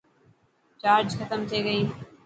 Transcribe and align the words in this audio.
چارج 0.81 1.09
ختم 1.19 1.39
ٿي 1.49 1.59
گئي. 1.65 1.81